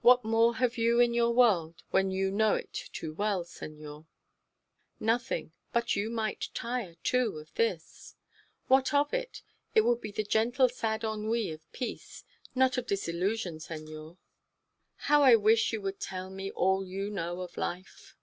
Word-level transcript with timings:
What 0.00 0.24
more 0.24 0.56
have 0.56 0.78
you 0.78 1.00
in 1.00 1.12
your 1.12 1.34
world 1.34 1.82
when 1.90 2.10
you 2.10 2.30
know 2.30 2.54
it 2.54 2.72
too 2.72 3.12
well, 3.12 3.44
senor?" 3.44 4.06
"Nothing; 4.98 5.52
but 5.70 5.94
you 5.94 6.08
might 6.08 6.48
tire, 6.54 6.94
too, 7.02 7.36
of 7.38 7.52
this." 7.56 8.14
"What 8.68 8.94
of 8.94 9.12
it? 9.12 9.42
It 9.74 9.82
would 9.82 10.00
be 10.00 10.12
the 10.12 10.24
gentle 10.24 10.70
sad 10.70 11.04
ennui 11.04 11.50
of 11.50 11.72
peace, 11.72 12.24
not 12.54 12.78
of 12.78 12.86
disillusion, 12.86 13.60
senor. 13.60 14.16
How 14.96 15.22
I 15.22 15.34
wish 15.36 15.74
you 15.74 15.82
would 15.82 16.00
tell 16.00 16.30
me 16.30 16.50
all 16.50 16.82
you 16.82 17.10
know 17.10 17.42
of 17.42 17.58
life!" 17.58 18.16